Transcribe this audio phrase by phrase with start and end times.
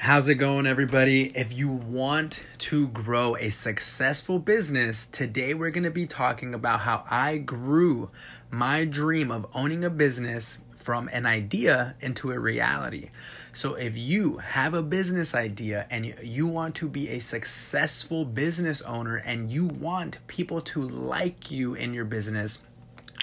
[0.00, 1.36] How's it going, everybody?
[1.36, 6.80] If you want to grow a successful business, today we're going to be talking about
[6.80, 8.08] how I grew
[8.48, 13.10] my dream of owning a business from an idea into a reality.
[13.52, 18.80] So, if you have a business idea and you want to be a successful business
[18.82, 22.60] owner and you want people to like you in your business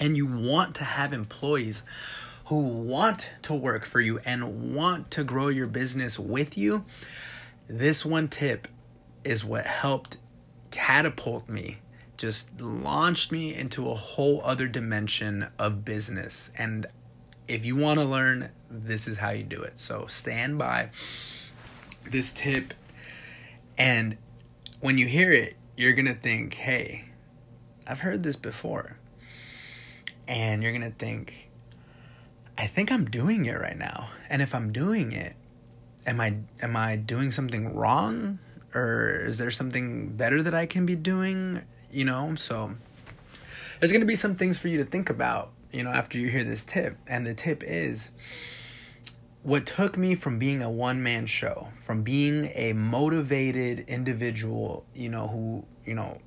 [0.02, 1.84] and you want to have employees
[2.46, 6.86] who want to work for you and want to grow your business with you,
[7.68, 8.68] this one tip
[9.24, 10.18] is what helped
[10.70, 11.78] catapult me,
[12.18, 16.52] just launched me into a whole other dimension of business.
[16.58, 16.86] And
[17.48, 19.80] if you want to learn, this is how you do it.
[19.80, 20.90] So stand by
[22.10, 22.74] this tip.
[23.78, 24.18] And
[24.80, 27.06] when you hear it, you're going to think, hey,
[27.88, 28.98] I've heard this before.
[30.28, 31.50] And you're going to think,
[32.58, 34.10] I think I'm doing it right now.
[34.30, 35.36] And if I'm doing it,
[36.06, 38.40] am I am I doing something wrong
[38.74, 42.36] or is there something better that I can be doing, you know?
[42.36, 42.76] So
[43.80, 46.30] there's going to be some things for you to think about, you know, after you
[46.30, 46.98] hear this tip.
[47.08, 48.10] And the tip is
[49.44, 55.10] what took me from being a one man show, from being a motivated individual, you
[55.10, 56.20] know, who, you know,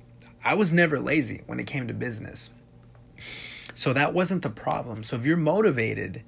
[0.43, 2.49] I was never lazy when it came to business.
[3.75, 5.03] So that wasn't the problem.
[5.03, 6.23] So if you're motivated,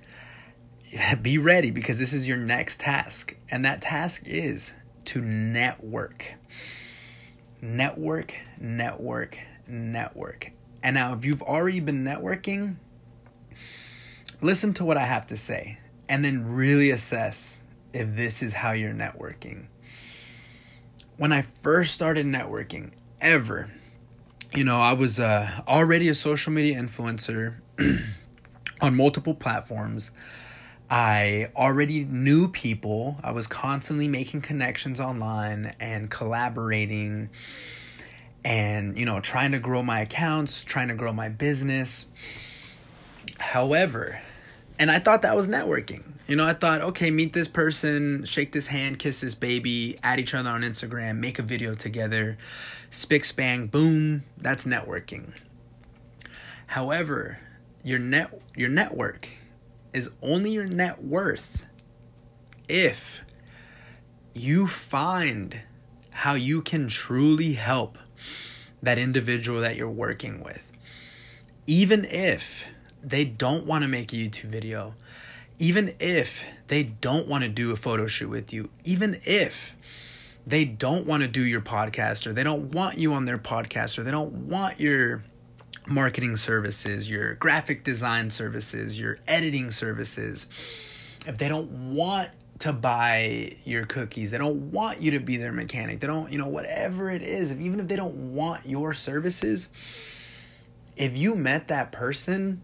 [1.22, 3.36] be ready because this is your next task.
[3.50, 4.72] And that task is
[5.06, 6.34] to network.
[7.62, 10.52] Network, network, network.
[10.84, 12.76] And now, if you've already been networking,
[14.42, 15.78] listen to what I have to say
[16.10, 17.62] and then really assess
[17.94, 19.66] if this is how you're networking.
[21.18, 23.70] When I first started networking, ever,
[24.54, 27.56] you know, I was uh, already a social media influencer
[28.82, 30.12] on multiple platforms.
[30.90, 33.18] I already knew people.
[33.24, 37.30] I was constantly making connections online and collaborating
[38.44, 42.08] and, you know, trying to grow my accounts, trying to grow my business.
[43.40, 44.20] However,
[44.78, 46.11] and I thought that was networking.
[46.32, 50.18] You know, I thought, okay, meet this person, shake this hand, kiss this baby, add
[50.18, 52.38] each other on Instagram, make a video together,
[52.90, 55.34] spick spang, boom, that's networking.
[56.68, 57.38] However,
[57.84, 59.28] your net your network
[59.92, 61.66] is only your net worth
[62.70, 63.20] if
[64.34, 65.60] you find
[66.12, 67.98] how you can truly help
[68.82, 70.64] that individual that you're working with.
[71.68, 72.64] Even if
[73.04, 74.96] they don't want to make a YouTube video,
[75.62, 79.76] even if they don't want to do a photo shoot with you, even if
[80.48, 84.00] they don't want to do your podcast or they don't want you on their podcast
[84.00, 85.22] or they don't want your
[85.86, 90.48] marketing services, your graphic design services, your editing services,
[91.28, 95.52] if they don't want to buy your cookies, they don't want you to be their
[95.52, 98.96] mechanic, they don't, you know, whatever it is, if, even if they don't want your
[98.96, 99.70] services,
[100.98, 102.64] if you met that person,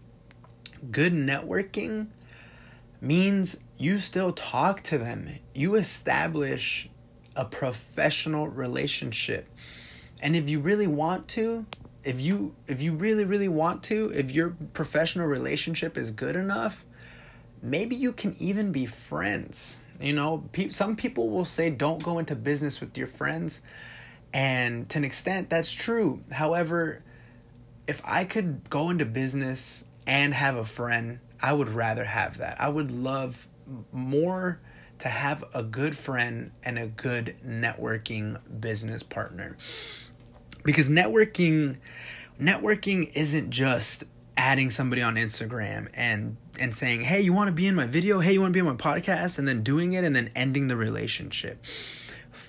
[0.90, 2.08] good networking
[3.00, 5.38] means you still talk to them.
[5.54, 6.88] You establish
[7.36, 9.48] a professional relationship.
[10.20, 11.64] And if you really want to,
[12.04, 16.84] if you if you really really want to, if your professional relationship is good enough,
[17.62, 19.78] maybe you can even be friends.
[20.00, 23.60] You know, pe- some people will say don't go into business with your friends,
[24.32, 26.22] and to an extent that's true.
[26.30, 27.02] However,
[27.86, 32.60] if I could go into business and have a friend, I would rather have that.
[32.60, 33.46] I would love
[33.92, 34.60] more
[35.00, 39.56] to have a good friend and a good networking business partner.
[40.64, 41.76] Because networking
[42.40, 44.04] networking isn't just
[44.36, 48.20] adding somebody on Instagram and and saying, "Hey, you want to be in my video?
[48.20, 50.68] Hey, you want to be on my podcast?" and then doing it and then ending
[50.68, 51.64] the relationship.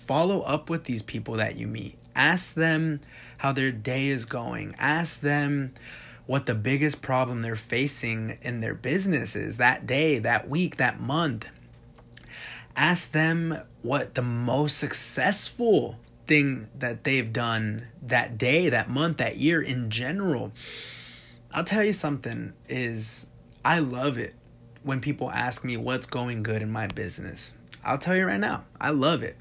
[0.07, 1.97] Follow up with these people that you meet.
[2.15, 3.01] Ask them
[3.37, 4.75] how their day is going.
[4.79, 5.73] Ask them
[6.29, 10.99] what the biggest problem they're facing in their business is that day, that week, that
[11.01, 11.43] month
[12.75, 15.97] ask them what the most successful
[16.27, 20.51] thing that they've done that day, that month, that year in general.
[21.51, 23.25] I'll tell you something is
[23.65, 24.35] I love it
[24.83, 27.53] when people ask me what's going good in my business.
[27.83, 29.35] I'll tell you right now, I love it.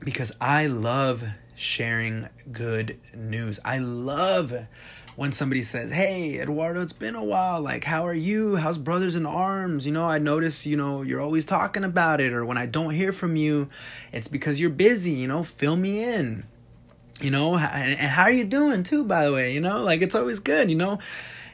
[0.00, 1.22] Because I love
[1.54, 3.60] sharing good news.
[3.64, 4.52] I love
[5.16, 7.60] when somebody says, "Hey, Eduardo, it's been a while.
[7.60, 8.56] Like, how are you?
[8.56, 9.84] How's Brothers in Arms?
[9.86, 12.94] You know, I notice, you know, you're always talking about it or when I don't
[12.94, 13.68] hear from you,
[14.12, 16.44] it's because you're busy, you know, fill me in."
[17.20, 19.54] You know, and, how are you doing too, by the way?
[19.54, 20.98] You know, like it's always good, you know.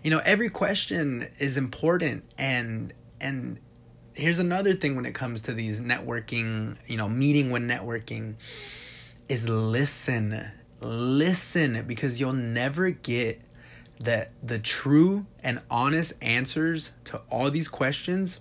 [0.03, 3.59] You know, every question is important and and
[4.15, 8.37] here's another thing when it comes to these networking, you know, meeting when networking
[9.29, 10.49] is listen.
[10.81, 13.41] Listen because you'll never get
[14.01, 18.41] that the true and honest answers to all these questions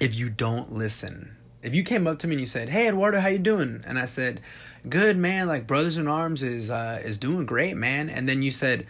[0.00, 1.36] if you don't listen.
[1.62, 3.98] If you came up to me and you said, "Hey Eduardo, how you doing?" and
[3.98, 4.40] I said,
[4.88, 5.46] "Good, man.
[5.46, 8.86] Like Brothers in Arms is uh is doing great, man." And then you said,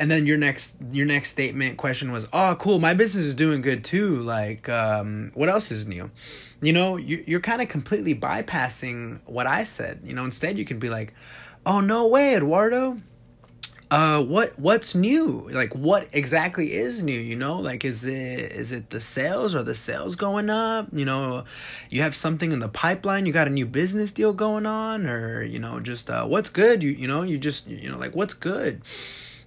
[0.00, 3.60] and then your next your next statement question was oh cool my business is doing
[3.60, 6.10] good too like um, what else is new
[6.62, 10.64] you know you, you're kind of completely bypassing what i said you know instead you
[10.64, 11.12] can be like
[11.66, 12.96] oh no way eduardo
[13.90, 15.48] uh what what's new?
[15.50, 17.58] Like what exactly is new you know?
[17.58, 19.54] Like is it is it the sales?
[19.54, 20.88] Or the sales going up?
[20.92, 21.44] You know
[21.88, 23.26] you have something in the pipeline?
[23.26, 25.06] You got a new business deal going on?
[25.06, 26.82] Or you know just uh what's good?
[26.82, 28.82] You you know you just you know like what's good?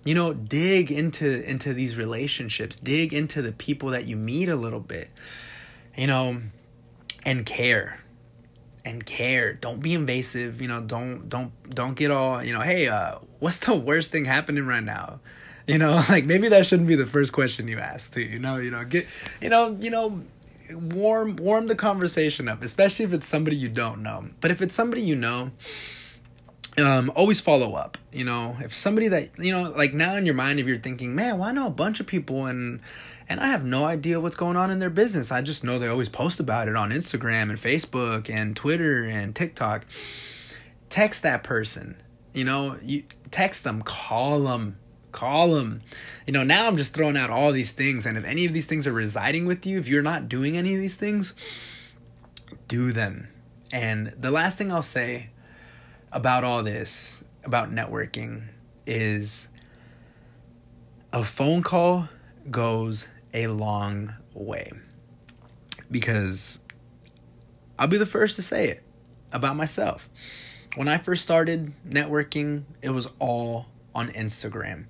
[0.03, 2.75] You know dig into into these relationships.
[2.75, 5.09] Dig into the people that you meet a little bit
[5.95, 6.41] you know
[7.25, 7.99] and care
[8.85, 9.53] and care.
[9.53, 13.59] Don't be invasive you know don't don't don't get all you know hey uh what's
[13.59, 15.19] the worst thing happening right now?
[15.67, 18.57] You know like maybe that shouldn't be the first question you ask too you know
[18.57, 19.07] you know get
[19.41, 20.21] you know you know
[20.71, 24.25] warm warm the conversation up especially if it's somebody you don't know.
[24.41, 25.51] But if it's somebody you know
[26.77, 27.97] um, always follow up.
[28.11, 31.15] You know, if somebody that you know, like now in your mind, if you're thinking,
[31.15, 32.79] man, well, I know a bunch of people and
[33.29, 35.31] and I have no idea what's going on in their business.
[35.31, 39.35] I just know they always post about it on Instagram and Facebook and Twitter and
[39.35, 39.85] TikTok.
[40.89, 41.95] Text that person.
[42.33, 44.77] You know, you text them, call them,
[45.11, 45.81] call them.
[46.27, 48.65] You know, now I'm just throwing out all these things, and if any of these
[48.65, 51.33] things are residing with you, if you're not doing any of these things,
[52.67, 53.29] do them.
[53.71, 55.29] And the last thing I'll say
[56.13, 58.43] about all this, about networking,
[58.85, 59.47] is
[61.11, 62.07] a phone call
[62.49, 64.71] goes a long way.
[65.91, 66.59] Because
[67.77, 68.83] I'll be the first to say it
[69.31, 70.07] about myself.
[70.75, 74.85] When I first started networking, it was all on Instagram.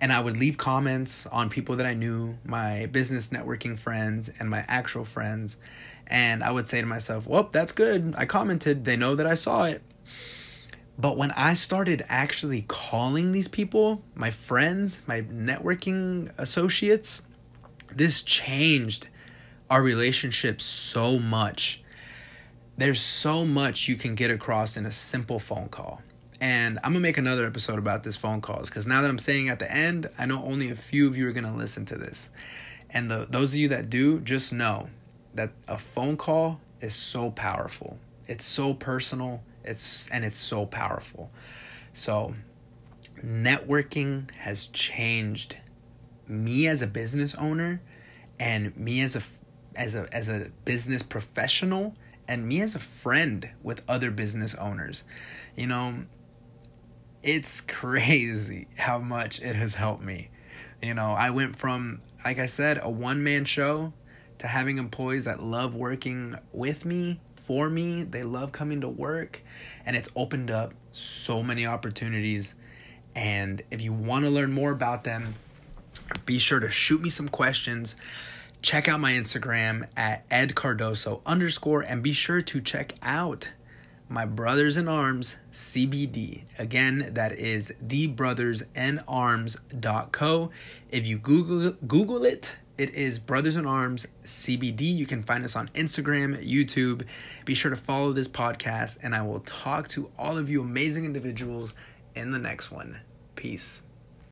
[0.00, 4.50] And I would leave comments on people that I knew, my business networking friends and
[4.50, 5.56] my actual friends.
[6.06, 8.14] And I would say to myself, well, that's good.
[8.16, 8.84] I commented.
[8.84, 9.82] They know that I saw it.
[10.98, 17.20] But when I started actually calling these people, my friends, my networking associates,
[17.94, 19.08] this changed
[19.68, 21.82] our relationship so much.
[22.78, 26.00] There's so much you can get across in a simple phone call.
[26.40, 29.48] And I'm gonna make another episode about this phone calls because now that I'm saying
[29.48, 32.28] at the end, I know only a few of you are gonna listen to this.
[32.90, 34.88] And the, those of you that do, just know
[35.34, 37.98] that a phone call is so powerful.
[38.28, 41.30] It's so personal it's and it's so powerful.
[41.92, 42.34] So
[43.24, 45.56] networking has changed
[46.28, 47.80] me as a business owner
[48.38, 49.22] and me as a
[49.74, 51.94] as a as a business professional
[52.28, 55.04] and me as a friend with other business owners.
[55.56, 56.04] You know,
[57.22, 60.30] it's crazy how much it has helped me.
[60.82, 63.92] You know, I went from like I said, a one man show
[64.38, 68.02] to having employees that love working with me for me.
[68.02, 69.42] They love coming to work,
[69.84, 72.54] and it's opened up so many opportunities.
[73.14, 75.34] And if you want to learn more about them,
[76.24, 77.96] be sure to shoot me some questions.
[78.62, 83.48] Check out my Instagram at edcardoso underscore, and be sure to check out
[84.08, 86.42] my Brothers in Arms CBD.
[86.58, 90.50] Again, that is thebrothersnarms.co.
[90.90, 94.94] If you Google Google it, it is Brothers in Arms CBD.
[94.94, 97.04] You can find us on Instagram, YouTube.
[97.44, 101.04] Be sure to follow this podcast, and I will talk to all of you amazing
[101.04, 101.72] individuals
[102.14, 102.98] in the next one.
[103.34, 103.82] Peace.